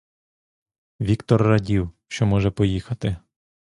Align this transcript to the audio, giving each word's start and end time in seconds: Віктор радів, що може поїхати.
Віктор 1.01 1.41
радів, 1.41 1.91
що 2.07 2.25
може 2.25 2.51
поїхати. 2.51 3.17